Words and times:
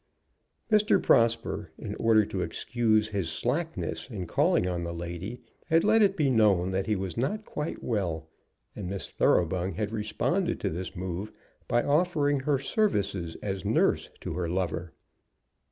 Mr. 0.71 0.99
Prosper, 1.03 1.69
in 1.77 1.93
order 1.93 2.25
to 2.25 2.41
excuse 2.41 3.09
his 3.09 3.29
slackness 3.29 4.09
in 4.09 4.25
calling 4.25 4.67
on 4.67 4.83
the 4.83 4.95
lady, 4.95 5.43
had 5.67 5.83
let 5.83 6.01
it 6.01 6.17
be 6.17 6.27
known 6.27 6.71
that 6.71 6.87
he 6.87 6.95
was 6.95 7.17
not 7.17 7.45
quite 7.45 7.83
well, 7.83 8.27
and 8.75 8.89
Miss 8.89 9.11
Thoroughbung 9.11 9.73
had 9.75 9.91
responded 9.91 10.59
to 10.61 10.71
this 10.71 10.95
move 10.95 11.31
by 11.67 11.83
offering 11.83 12.39
her 12.39 12.57
services 12.57 13.37
as 13.43 13.63
nurse 13.63 14.09
to 14.21 14.33
her 14.33 14.49
lover. 14.49 14.91